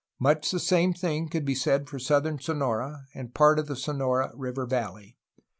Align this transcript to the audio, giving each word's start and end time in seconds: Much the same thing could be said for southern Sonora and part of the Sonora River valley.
Much 0.17 0.49
the 0.49 0.59
same 0.59 0.93
thing 0.95 1.29
could 1.29 1.45
be 1.45 1.53
said 1.53 1.87
for 1.87 1.99
southern 1.99 2.39
Sonora 2.39 3.05
and 3.13 3.35
part 3.35 3.59
of 3.59 3.67
the 3.67 3.75
Sonora 3.75 4.31
River 4.35 4.65
valley. 4.65 5.15